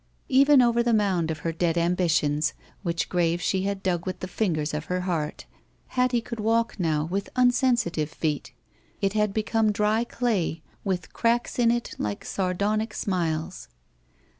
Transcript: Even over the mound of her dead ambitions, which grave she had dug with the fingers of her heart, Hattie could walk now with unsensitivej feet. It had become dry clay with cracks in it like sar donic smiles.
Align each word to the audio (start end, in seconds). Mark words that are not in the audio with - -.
Even 0.29 0.63
over 0.63 0.81
the 0.81 0.95
mound 0.95 1.29
of 1.29 1.41
her 1.45 1.51
dead 1.51 1.77
ambitions, 1.77 2.55
which 2.81 3.07
grave 3.07 3.39
she 3.39 3.65
had 3.65 3.83
dug 3.83 4.07
with 4.07 4.19
the 4.19 4.27
fingers 4.27 4.73
of 4.73 4.85
her 4.85 5.01
heart, 5.01 5.45
Hattie 5.89 6.21
could 6.21 6.39
walk 6.39 6.79
now 6.79 7.05
with 7.05 7.29
unsensitivej 7.35 8.09
feet. 8.09 8.51
It 8.99 9.13
had 9.13 9.31
become 9.31 9.71
dry 9.71 10.03
clay 10.03 10.63
with 10.83 11.13
cracks 11.13 11.59
in 11.59 11.69
it 11.69 11.93
like 11.99 12.25
sar 12.25 12.55
donic 12.55 12.95
smiles. 12.95 13.67